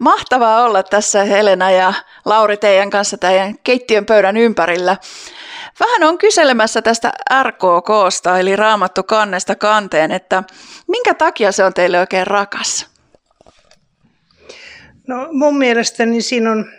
[0.00, 4.96] Mahtavaa olla tässä Helena ja Lauri teidän kanssa teidän keittiön pöydän ympärillä.
[5.80, 7.12] Vähän on kyselemässä tästä
[7.42, 10.42] RKKsta, eli raamattu kannesta kanteen, että
[10.88, 12.90] minkä takia se on teille oikein rakas?
[15.06, 16.70] No mun mielestäni siinä on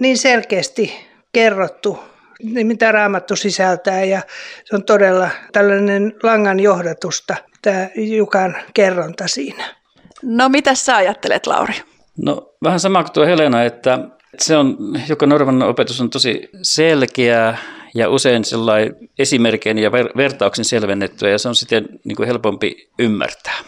[0.00, 1.98] niin selkeästi kerrottu,
[2.42, 4.20] mitä raamattu sisältää ja
[4.64, 9.64] se on todella tällainen langan johdatusta, tämä Jukan kerronta siinä.
[10.22, 11.93] No mitä sä ajattelet, Lauri?
[12.22, 13.98] No vähän sama kuin tuo Helena, että
[14.38, 14.76] se on,
[15.08, 17.58] joka Norvan opetus on tosi selkeä
[17.94, 22.88] ja usein sellainen esimerkkein ja ver- vertauksen selvennettyä ja se on sitten niin kuin helpompi
[22.98, 23.58] ymmärtää.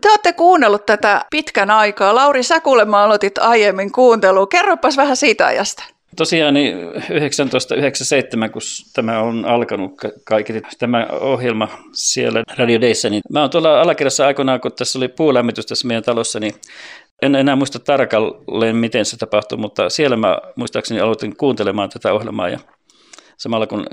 [0.00, 2.14] Te olette kuunnellut tätä pitkän aikaa.
[2.14, 4.46] Lauri, sä kuulemma aloitit aiemmin kuuntelua.
[4.46, 5.84] Kerropas vähän siitä ajasta.
[6.16, 8.62] Tosiaan niin 1997, kun
[8.94, 9.92] tämä on alkanut
[10.24, 15.08] kaikki tämä ohjelma siellä Radio Dayssä, niin mä oon tuolla alakerrassa aikoinaan, kun tässä oli
[15.08, 16.54] puulämmitys tässä meidän talossa, niin
[17.22, 22.48] en enää muista tarkalleen, miten se tapahtui, mutta siellä mä muistaakseni aloitin kuuntelemaan tätä ohjelmaa
[22.48, 22.58] ja
[23.36, 23.86] samalla kun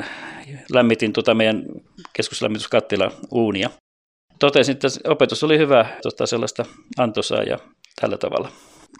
[0.74, 1.64] lämmitin tuota meidän
[2.14, 3.70] keskuslämmityskattila uunia.
[4.40, 6.66] Totesin, että opetus oli hyvä, tuota sellaista
[6.98, 7.60] antoisaa ja
[8.02, 8.50] tällä tavalla.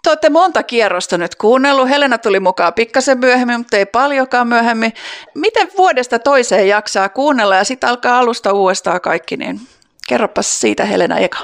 [0.02, 1.88] Te olette monta kierrosta nyt kuunnellut.
[1.88, 4.92] Helena tuli mukaan pikkasen myöhemmin, mutta ei paljonkaan myöhemmin.
[5.34, 9.60] Miten vuodesta toiseen jaksaa kuunnella ja sitten alkaa alusta uudestaan kaikki, niin
[10.08, 11.38] kerropas siitä Helena eka.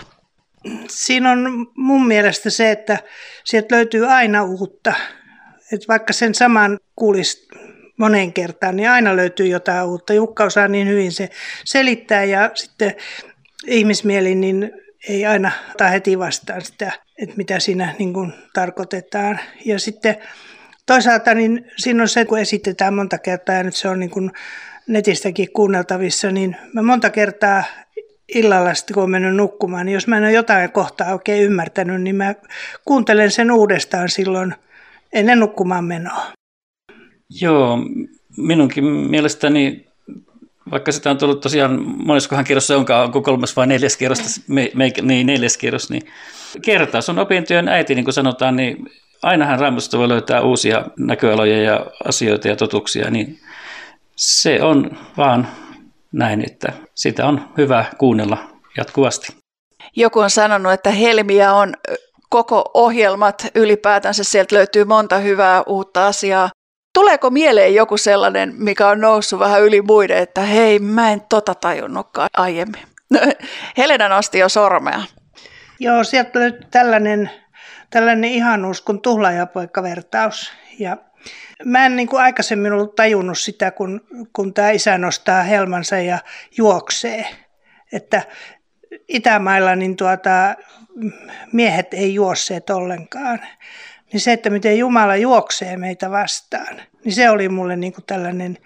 [0.89, 2.99] Siinä on mun mielestä se, että
[3.45, 4.93] sieltä löytyy aina uutta.
[5.73, 7.49] Että vaikka sen saman kuulisi
[7.97, 10.13] moneen kertaan, niin aina löytyy jotain uutta.
[10.13, 11.29] Jukka osaa niin hyvin se
[11.65, 12.95] selittää ja sitten
[13.67, 14.73] ihmismieli niin
[15.09, 19.41] ei aina ota heti vastaan sitä, että mitä siinä niin kuin tarkoitetaan.
[19.65, 20.17] Ja sitten
[20.87, 24.31] toisaalta niin siinä on se, kun esitetään monta kertaa ja nyt se on niin kuin
[24.87, 27.65] netistäkin kuunneltavissa, niin mä monta kertaa
[28.35, 32.03] illalla sitten, kun olen mennyt nukkumaan, niin jos mä en ole jotain kohtaa oikein ymmärtänyt,
[32.03, 32.35] niin mä
[32.85, 34.55] kuuntelen sen uudestaan silloin
[35.13, 36.27] ennen nukkumaan menoa.
[37.41, 37.79] Joo,
[38.37, 39.87] minunkin mielestäni,
[40.71, 44.93] vaikka sitä on tullut tosiaan moneskohan kierrossa onkaan, onko kolmas vai neljäs kierros, me, me,
[45.03, 46.03] niin neljäs kierros, niin
[46.63, 48.91] kertaus on opintojen äiti, niin kuin sanotaan, niin
[49.23, 53.39] ainahan Raamatusta voi löytää uusia näköaloja ja asioita ja totuksia, niin
[54.17, 55.49] se on vaan
[56.13, 58.39] näin, että sitä on hyvä kuunnella
[58.77, 59.37] jatkuvasti.
[59.97, 61.75] Joku on sanonut, että Helmiä on
[62.31, 66.51] koko ohjelmat ylipäätänsä, sieltä löytyy monta hyvää uutta asiaa.
[66.95, 71.55] Tuleeko mieleen joku sellainen, mikä on noussut vähän yli muiden, että hei, mä en tota
[71.55, 72.83] tajunnutkaan aiemmin?
[73.79, 75.03] Helena nosti jo sormea.
[75.81, 77.31] Joo, sieltä löytyy tällainen,
[77.91, 80.53] tällainen ihanuus kuin tuhlaajapoikkavertaus.
[80.79, 80.97] Ja
[81.65, 84.01] mä en niin kuin aikaisemmin ollut tajunnut sitä, kun,
[84.33, 86.19] kun tämä isä nostaa helmansa ja
[86.57, 87.27] juoksee.
[87.93, 88.23] Että
[89.09, 90.55] Itämailla niin tuota,
[91.53, 93.41] miehet ei juosseet ollenkaan.
[94.13, 98.59] Niin se, että miten Jumala juoksee meitä vastaan, niin se oli mulle niin kuin tällainen,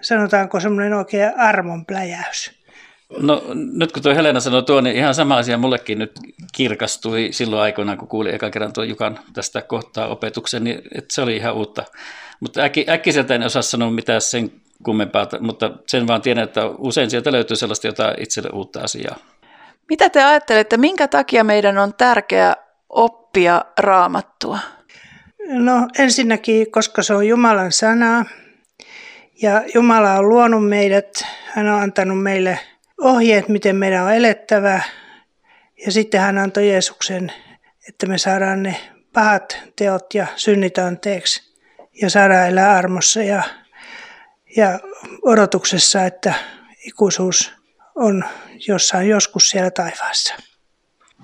[0.00, 2.56] sanotaanko semmoinen oikein armon pläjäys.
[3.18, 6.12] No nyt kun tuo Helena sanoi tuo, niin ihan sama asia mullekin nyt
[6.56, 11.22] kirkastui silloin aikoinaan, kun kuulin ekan kerran tuo Jukan tästä kohtaa opetuksen, niin että se
[11.22, 11.84] oli ihan uutta.
[12.40, 14.52] Mutta äk, äkkiseltä en osaa sanoa mitään sen
[14.82, 19.16] kummempaa, mutta sen vaan tiedän, että usein sieltä löytyy sellaista jotain itselle uutta asiaa.
[19.88, 22.54] Mitä te ajattelette, minkä takia meidän on tärkeää
[22.88, 24.58] oppia raamattua?
[25.48, 28.24] No ensinnäkin, koska se on Jumalan sanaa
[29.42, 32.58] ja Jumala on luonut meidät, hän on antanut meille
[33.00, 34.80] ohjeet, miten meidän on elettävä
[35.84, 37.32] ja sitten hän antoi Jeesuksen,
[37.88, 38.76] että me saadaan ne
[39.12, 41.54] pahat teot ja synnit anteeksi
[42.02, 43.42] ja saadaan elää armossa ja,
[44.56, 44.80] ja
[45.22, 46.34] odotuksessa, että
[46.86, 47.52] ikuisuus
[47.94, 48.24] on
[48.68, 50.34] jossain joskus siellä taivaassa.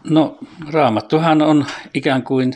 [0.04, 0.38] No
[0.72, 2.52] raamattuhan on ikään kuin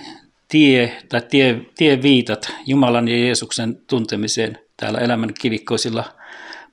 [0.48, 6.04] tie tai tie, tie viitat Jumalan ja Jeesuksen tuntemiseen täällä elämän kivikkoisilla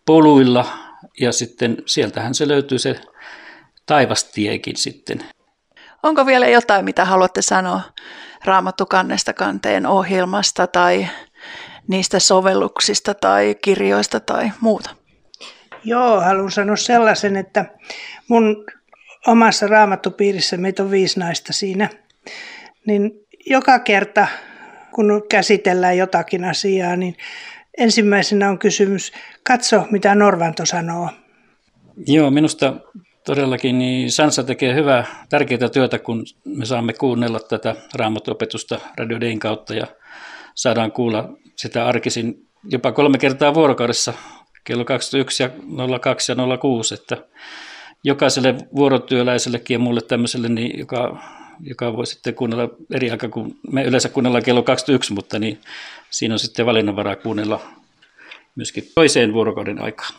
[0.05, 0.65] poluilla
[1.19, 2.95] ja sitten sieltähän se löytyy se
[3.85, 5.23] taivastiekin sitten.
[6.03, 7.81] Onko vielä jotain, mitä haluatte sanoa
[8.45, 11.07] Raamattu kannesta kanteen ohjelmasta tai
[11.87, 14.89] niistä sovelluksista tai kirjoista tai muuta?
[15.83, 17.65] Joo, haluan sanoa sellaisen, että
[18.27, 18.65] mun
[19.27, 21.89] omassa raamattupiirissä meitä on viisi naista siinä,
[22.87, 23.11] niin
[23.45, 24.27] joka kerta
[24.95, 27.15] kun käsitellään jotakin asiaa, niin
[27.77, 29.11] ensimmäisenä on kysymys,
[29.43, 31.09] katso mitä Norvanto sanoo.
[32.07, 32.75] Joo, minusta
[33.25, 39.39] todellakin niin Sansa tekee hyvää, tärkeää työtä, kun me saamme kuunnella tätä raamatuopetusta Radio Dayn
[39.39, 39.87] kautta ja
[40.55, 44.13] saadaan kuulla sitä arkisin jopa kolme kertaa vuorokaudessa
[44.63, 45.49] kello 21 ja
[46.01, 47.17] 02 ja 06, että
[48.03, 51.17] jokaiselle vuorotyöläisellekin ja mulle tämmöiselle, niin joka
[51.61, 55.59] joka voi sitten kuunnella eri aikaa kuin me yleensä kuunnellaan kello 21, mutta niin
[56.09, 57.61] siinä on sitten valinnanvaraa kuunnella
[58.55, 60.13] myöskin toiseen vuorokauden aikaan.